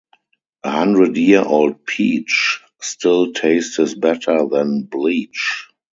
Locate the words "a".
0.63-0.71